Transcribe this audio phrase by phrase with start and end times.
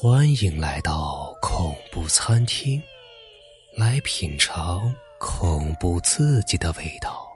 [0.00, 2.80] 欢迎来到恐怖餐厅，
[3.76, 7.26] 来品尝恐怖刺激的味道。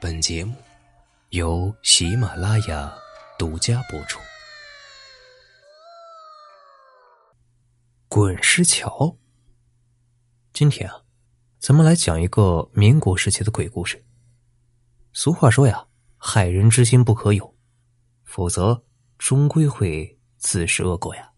[0.00, 0.54] 本节目
[1.28, 2.90] 由喜马拉雅
[3.38, 4.18] 独家播出。
[8.08, 9.14] 滚石桥。
[10.54, 11.02] 今天啊，
[11.58, 14.02] 咱们来讲一个民国时期的鬼故事。
[15.12, 17.54] 俗话说呀，害人之心不可有，
[18.24, 18.82] 否则
[19.18, 20.15] 终归会。
[20.46, 21.32] 自食恶果呀！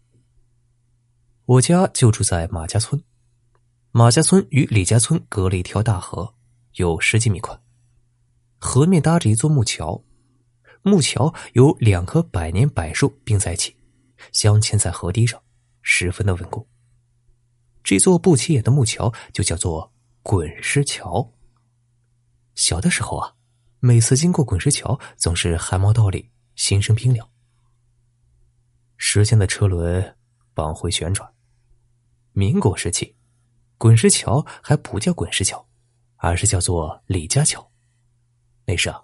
[1.45, 3.03] 我家就住在马家村，
[3.89, 6.35] 马家村与李家村隔了一条大河，
[6.75, 7.59] 有十几米宽。
[8.59, 10.03] 河面搭着一座木桥，
[10.83, 13.75] 木桥有两棵百年柏树并在一起，
[14.31, 15.41] 镶嵌在河堤上，
[15.81, 16.67] 十分的稳固。
[17.83, 19.91] 这座不起眼的木桥就叫做
[20.21, 21.33] 滚石桥。
[22.53, 23.33] 小的时候啊，
[23.79, 27.27] 每次经过滚石桥，总是汗毛倒立，心生冰凉。
[29.01, 30.17] 时间的车轮
[30.55, 31.27] 往回旋转。
[32.33, 33.15] 民国时期，
[33.77, 35.65] 滚石桥还不叫滚石桥，
[36.17, 37.71] 而是叫做李家桥。
[38.65, 39.01] 那时啊，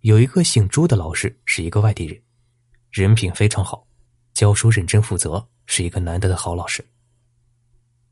[0.00, 2.20] 有一个姓朱的老师，是一个外地人，
[2.90, 3.86] 人品非常好，
[4.34, 6.84] 教书认真负责，是一个难得的好老师。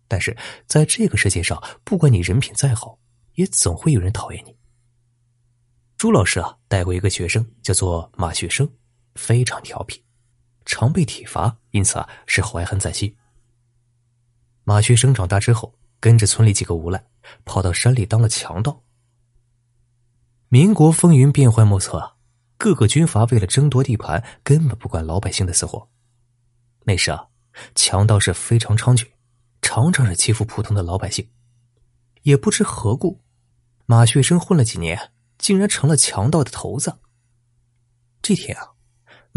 [0.07, 0.35] 但是
[0.67, 2.97] 在这个世界上，不管你人品再好，
[3.35, 4.57] 也总会有人讨厌你。
[5.97, 8.73] 朱老师啊，带过一个学生，叫做马学生，
[9.17, 10.01] 非常调皮。
[10.69, 13.17] 常被体罚，因此啊是怀恨在心。
[14.65, 17.03] 马学生长大之后，跟着村里几个无赖，
[17.47, 18.85] 跑到山里当了强盗。
[20.51, 22.17] 民国风云变幻莫测啊，
[22.59, 25.89] 各个军阀为了争夺地盘，根本不管老百姓的死活。
[26.85, 27.29] 那时啊，
[27.75, 29.07] 强盗是非常猖獗，
[29.63, 31.27] 常常是欺负普通的老百姓。
[32.25, 33.23] 也不知何故，
[33.87, 36.99] 马学生混了几年，竟然成了强盗的头子。
[38.21, 38.78] 这天啊。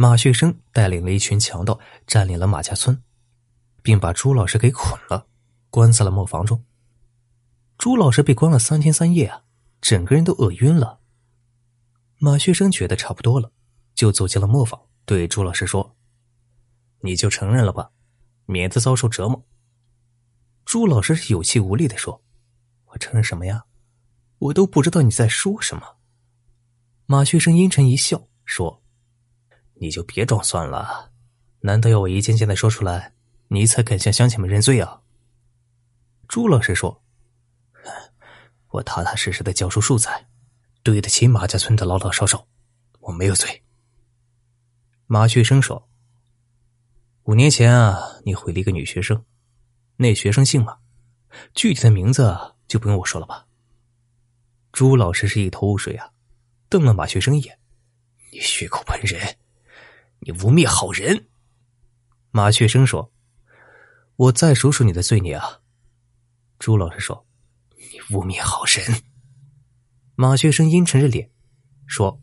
[0.01, 3.03] 马学生带领了一群强盗，占领了马家村，
[3.83, 5.27] 并把朱老师给捆了，
[5.69, 6.65] 关在了磨坊中。
[7.77, 9.43] 朱老师被关了三天三夜啊，
[9.79, 11.01] 整个人都饿晕了。
[12.17, 13.51] 马学生觉得差不多了，
[13.93, 15.95] 就走进了磨坊，对朱老师说
[17.01, 17.91] ：“你就承认了吧，
[18.47, 19.45] 免得遭受折磨。”
[20.65, 22.23] 朱老师是有气无力的说
[22.89, 23.65] ：“我承认什么呀？
[24.39, 25.97] 我都不知道你在说什么。”
[27.05, 28.80] 马学生阴沉一笑说。
[29.81, 31.11] 你就别装蒜了，
[31.61, 33.15] 难道要我一件件的说出来，
[33.47, 35.01] 你才肯向乡亲们认罪啊？
[36.27, 37.01] 朱老师说
[38.69, 40.27] ：“我踏踏实实的教书数载，
[40.83, 42.45] 对得起马家村的老老少少，
[42.99, 43.63] 我没有罪。”
[45.07, 45.89] 马学生说
[47.25, 49.25] ：“五年前啊，你毁了一个女学生，
[49.95, 50.77] 那学生姓马，
[51.55, 52.37] 具体的名字
[52.67, 53.47] 就不用我说了吧？”
[54.71, 56.11] 朱老师是一头雾水啊，
[56.69, 57.57] 瞪了马学生一眼
[58.31, 59.37] ：“你血口喷人！”
[60.23, 61.27] 你污蔑好人，
[62.29, 63.11] 马学生说
[64.15, 65.61] ：“我再数数你的罪孽啊。”
[66.59, 67.25] 朱老师说
[67.75, 69.01] ：“你污蔑好人。”
[70.13, 71.31] 马学生阴沉着脸
[71.87, 72.21] 说：“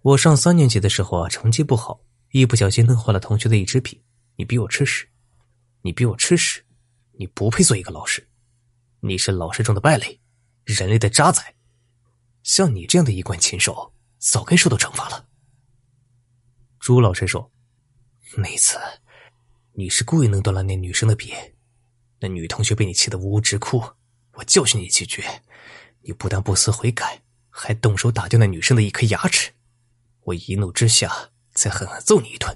[0.00, 4.02] 我上三年级的时候啊，成绩不好，一不小心弄坏了同学的一支笔。
[4.36, 5.06] 你逼我吃屎，
[5.82, 6.64] 你逼我吃屎，
[7.18, 8.26] 你不配做一个老师，
[9.00, 10.18] 你是老师中的败类，
[10.64, 11.44] 人类的渣滓。
[12.42, 15.28] 像你这样的衣冠禽兽，早该受到惩罚了。”
[16.84, 17.50] 朱老师说
[18.36, 18.78] ：“那次，
[19.72, 21.32] 你是故意弄断了那女生的笔，
[22.20, 23.82] 那女同学被你气得呜呜直哭。
[24.34, 25.24] 我教训你几句，
[26.02, 29.50] 你不但不思悔改，还动手打掉那女生的一颗牙齿。
[30.24, 32.54] 我一怒之下，再狠狠揍你一顿。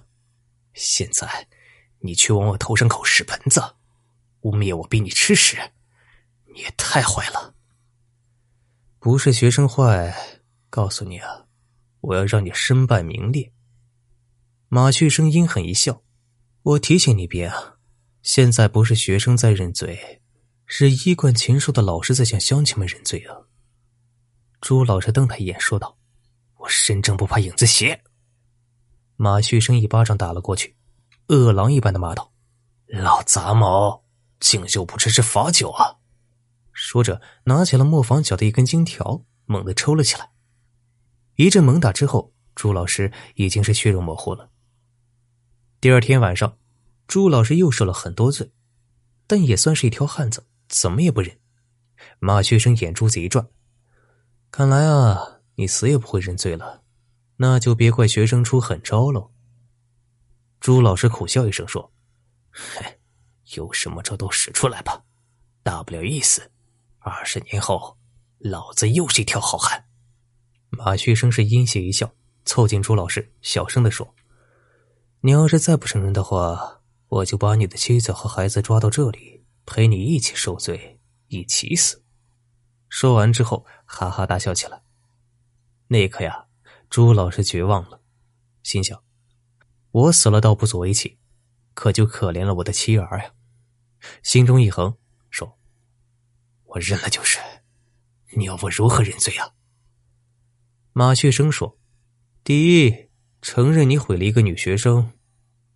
[0.74, 1.48] 现在，
[2.00, 3.76] 你却往我头上扣屎盆子，
[4.42, 5.56] 污蔑我逼你吃屎，
[6.52, 7.54] 你也太坏了。
[8.98, 10.14] 不是学生坏，
[10.68, 11.46] 告诉你啊，
[12.02, 13.50] 我要让你身败名裂。”
[14.70, 16.02] 马旭生阴狠一笑
[16.62, 17.76] ：“我提醒你别啊，
[18.20, 20.20] 现在不是学生在认罪，
[20.66, 23.48] 是衣冠禽兽的老师在向乡亲们认罪啊。”
[24.60, 25.96] 朱老师瞪他一眼，说道
[26.60, 28.02] ：“我身正不怕影子斜。”
[29.16, 30.76] 马旭生一巴掌打了过去，
[31.28, 32.34] 饿狼一般的骂道
[32.88, 34.04] ：“老杂毛，
[34.38, 35.96] 敬酒不吃吃罚酒啊！”
[36.74, 40.28] 说着，拿起了磨坊角的一根金条，猛地抽了起来。
[41.36, 44.50] 一阵猛打之后，朱老师已经是血肉模糊了。
[45.80, 46.58] 第二天晚上，
[47.06, 48.50] 朱老师又受了很多罪，
[49.28, 51.38] 但也算是一条汉子，怎么也不忍。
[52.18, 53.48] 马学生眼珠子一转，
[54.50, 56.82] 看来啊，你死也不会认罪了，
[57.36, 59.30] 那就别怪学生出狠招喽。
[60.58, 61.92] 朱老师苦笑一声说
[62.50, 62.98] ：“嘿，
[63.54, 65.04] 有什么招都使出来吧，
[65.62, 66.50] 大不了一死。
[66.98, 67.96] 二十年后，
[68.38, 69.84] 老子又是一条好汉。”
[70.70, 72.12] 马学生是阴邪一笑，
[72.44, 74.12] 凑近朱老师，小声的说。
[75.20, 82.04] 你要是再不承认的话，我就把你的妻子和孩子抓到这里，陪你一起受罪，一起死。
[82.88, 84.80] 说完之后，哈哈大笑起来。
[85.88, 86.46] 那一刻呀，
[86.88, 88.00] 朱老师绝望了，
[88.62, 89.02] 心想：
[89.90, 91.18] 我死了倒不足为奇，
[91.74, 93.32] 可就可怜了我的妻儿呀。
[94.22, 94.96] 心中一横，
[95.30, 95.58] 说
[96.64, 97.40] ：“我认了就是。
[98.36, 99.50] 你要我如何认罪啊？”
[100.94, 101.76] 马旭生说
[102.44, 103.07] ：“第一，
[103.40, 105.02] 承认你毁了一个女学生；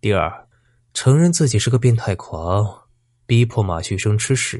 [0.01, 0.47] 第二，
[0.93, 2.89] 承认自己是个变态狂，
[3.25, 4.59] 逼迫马旭生吃屎；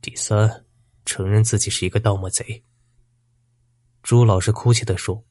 [0.00, 0.64] 第三，
[1.04, 2.62] 承认自己是一个盗墓贼。”
[4.02, 5.24] 朱老师哭泣的说：“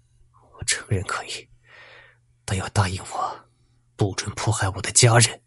[0.58, 1.48] 我承认可以，
[2.44, 3.46] 但要答应我，
[3.96, 5.42] 不准迫害我的家人。”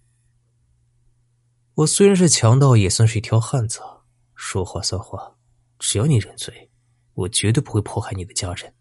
[1.75, 3.81] 我虽然是强盗，也算是一条汉子，
[4.35, 5.37] 说话算话。
[5.79, 6.71] 只要你认罪，
[7.13, 8.73] 我绝对不会迫害你的家人。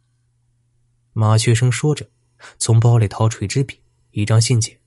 [1.12, 2.10] 马学生说着，
[2.58, 3.82] 从包里掏出一支笔、
[4.12, 4.78] 一张信笺，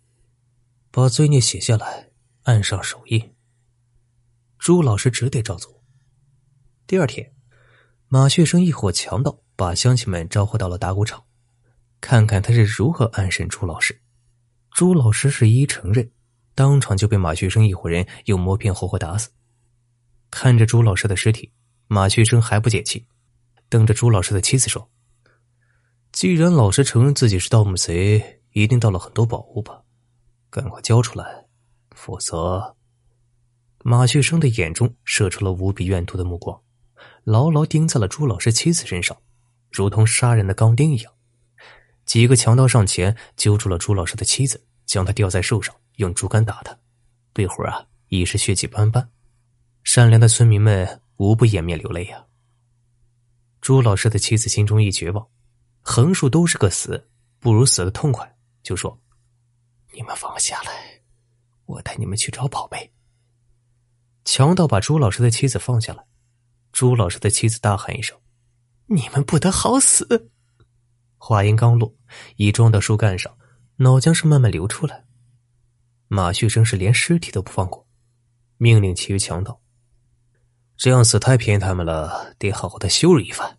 [0.90, 2.10] 把罪孽写下来，
[2.44, 3.34] 按上手印。
[4.58, 5.82] 朱老师只得照做。
[6.86, 7.32] 第二天，
[8.08, 11.24] 马学生一伙强盗把乡亲们招呼到了打谷场，
[12.00, 14.00] 看看他是如何暗审朱老师。
[14.72, 16.10] 朱老师是一一承认。
[16.54, 19.30] 当场就被马旭生一伙人用磨片活活打死。
[20.28, 21.52] 看着朱老师的尸体，
[21.86, 23.06] 马旭生还不解气，
[23.68, 24.90] 瞪着朱老师的妻子说
[26.12, 29.82] ：“既然老师承认自己是盗墓贼，一定盗了很多宝物吧？
[30.50, 31.46] 赶快交出来，
[31.90, 32.76] 否则……”
[33.84, 36.60] 马旭生的眼中射出了无比怨毒的目光，
[37.24, 39.16] 牢牢盯在了朱老师妻子身上，
[39.70, 41.12] 如同杀人的钢钉一样。
[42.04, 45.74] 几个强盗上前揪住了朱老师的妻子，将他吊在树上。
[45.96, 46.78] 用竹竿打他，
[47.32, 49.10] 不一会儿啊，已是血迹斑斑。
[49.82, 52.26] 善良的村民们无不掩面流泪呀。
[53.60, 55.26] 朱老师的妻子心中一绝望，
[55.90, 57.08] 横竖都是个死，
[57.40, 59.00] 不如死的痛快，就说
[59.94, 61.00] ：“你们放下来，
[61.64, 62.92] 我带你们去找宝贝。”
[64.22, 66.04] 强盗把朱老师的妻子放下来，
[66.72, 68.14] 朱老师的妻子大喊一声
[68.84, 70.30] ：“你们不得好死！”
[71.16, 71.96] 话音刚落，
[72.36, 73.34] 已撞到树干上，
[73.76, 75.06] 脑浆是慢慢流出来。
[76.08, 77.88] 马旭生是连尸体都不放过，
[78.58, 79.58] 命令其余强盗
[80.76, 83.57] ：“这样死太便宜他们了，得好好的羞辱一番。”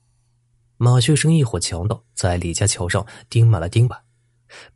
[0.81, 4.01] 马旭生一伙强盗在李家桥上钉满了钉板，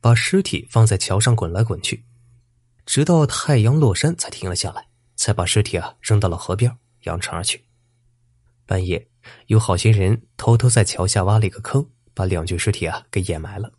[0.02, 2.04] 把尸体放在桥上滚来滚去，
[2.86, 7.64] 直到太阳落山才停了下来，才把尸体啊扔到了河边扬长而去。
[8.66, 9.08] 半夜，
[9.48, 13.72] 有好心人偷偷在桥下挖了一个坑，把两具尸体啊给掩埋了。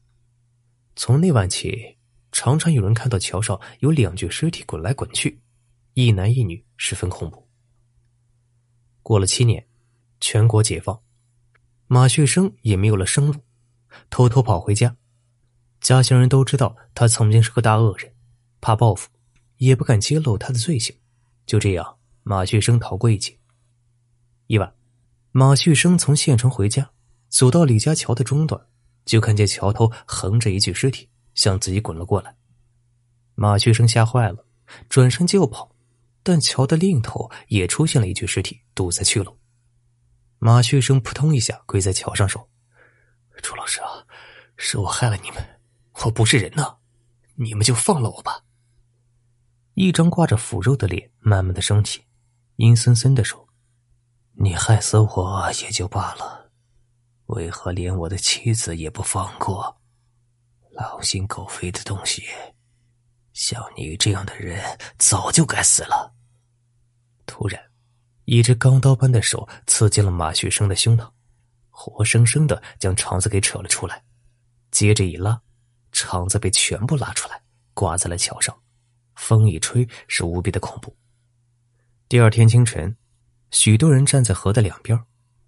[0.96, 1.98] 从那晚起。
[2.36, 5.40] 常常有人看到桥上有两具尸体滚来滚去，
[5.92, 7.48] 一男一女，十分恐怖。
[9.04, 9.68] 过了七年，
[10.20, 11.00] 全国解放，
[11.86, 13.40] 马旭生也没有了生路，
[14.10, 14.96] 偷偷跑回家。
[15.80, 18.12] 家乡人都知道他曾经是个大恶人，
[18.60, 19.10] 怕报复，
[19.58, 20.96] 也不敢揭露他的罪行。
[21.46, 23.38] 就这样，马旭生逃过一劫。
[24.46, 24.74] 一晚，
[25.32, 26.90] 马旭生从县城回家，
[27.28, 28.60] 走到李家桥的中段，
[29.04, 31.08] 就看见桥头横着一具尸体。
[31.34, 32.36] 向自己滚了过来，
[33.34, 34.46] 马旭生吓坏了，
[34.88, 35.74] 转身就跑，
[36.22, 39.36] 但桥的另一头也出现了一具尸体，堵在去路。
[40.46, 42.50] 马旭生扑通一下跪在桥上说
[43.42, 44.04] ：“朱老师啊，
[44.58, 45.42] 是我害了你们，
[46.04, 46.76] 我不是人呐，
[47.36, 48.42] 你们就放了我吧。”
[49.72, 52.04] 一张挂着腐肉的脸慢慢的升起，
[52.56, 53.48] 阴森森的说
[54.36, 56.50] ：“你害死我也就罢了，
[57.28, 59.74] 为何连我的妻子也不放过？”
[60.72, 62.22] 狼心狗肺的东西，
[63.32, 64.62] 像你这样的人
[64.98, 66.12] 早就该死了。
[67.24, 67.58] 突然，
[68.24, 71.10] 一只钢刀般的手刺进了马旭生的胸膛，
[71.70, 74.02] 活生生的将肠子给扯了出来。
[74.70, 75.40] 接着一拉，
[75.92, 77.42] 肠子被全部拉出来，
[77.74, 78.56] 挂在了桥上。
[79.14, 80.96] 风一吹，是无比的恐怖。
[82.08, 82.96] 第二天清晨，
[83.50, 85.00] 许多人站在河的两边，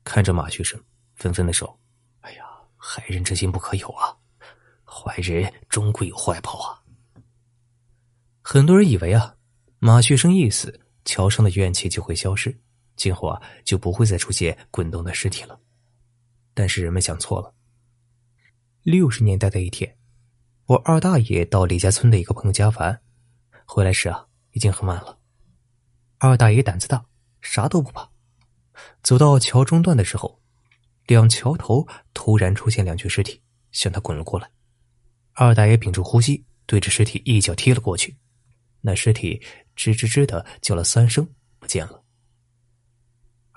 [0.05, 0.81] 看着马旭生，
[1.17, 1.79] 纷纷的说
[2.23, 2.45] ：“哎呀，
[2.77, 4.17] 害人之心不可有啊！”
[4.85, 6.81] 坏人终归有坏报啊！
[8.41, 9.35] 很多人以为啊，
[9.81, 12.57] 马旭生一死，桥上的怨气就会消失，
[12.97, 15.61] 今后啊就不会再出现滚动的尸体了。
[16.55, 17.55] 但是人们想错了。
[18.83, 19.97] 六十年代的一天，
[20.67, 23.01] 我二大爷到李家村的一个朋友家玩，
[23.67, 25.19] 回来时啊已经很晚了。
[26.19, 27.05] 二大爷胆子大，
[27.43, 28.11] 啥都不怕。
[29.03, 30.41] 走到桥中段的时候，
[31.07, 34.51] 两桥头突然出现两具尸体，向他滚了过来。
[35.33, 38.17] 二大爷屏住呼吸，对着尸体一脚踢了过去，
[38.81, 39.43] 那尸体
[39.77, 42.03] 吱吱吱的叫了三声，不见了。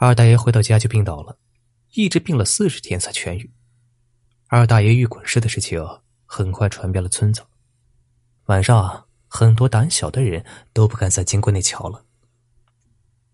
[0.01, 1.38] 二大爷回到家就病倒了，
[1.91, 3.51] 一直病了四十天才痊愈。
[4.48, 5.86] 二大爷遇滚尸的事情
[6.25, 7.41] 很快传遍了村子，
[8.46, 12.06] 晚上啊很多胆小的人都不敢再经过那桥了。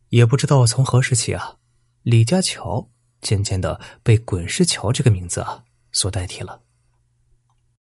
[0.10, 1.58] 也不知道从何时起啊，
[2.02, 2.90] 李家桥
[3.22, 6.64] 渐渐的被滚石桥这个名字啊所代替了。